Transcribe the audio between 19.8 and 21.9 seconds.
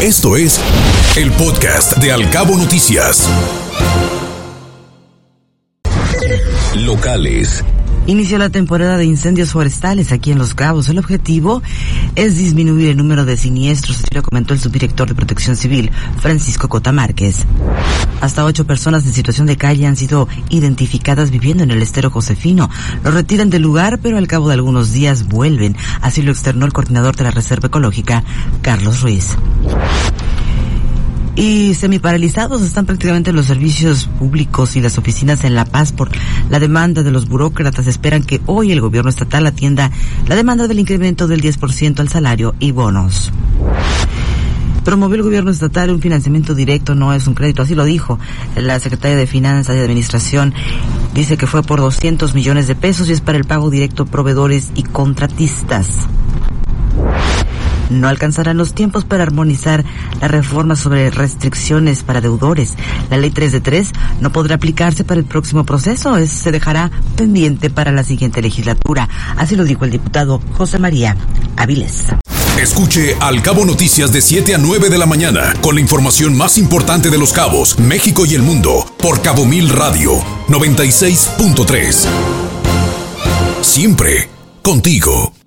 han sido identificadas viviendo en el